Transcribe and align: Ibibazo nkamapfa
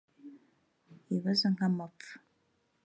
Ibibazo 1.07 1.45
nkamapfa 1.53 2.11